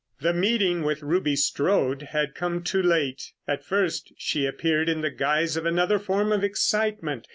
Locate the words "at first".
3.47-4.11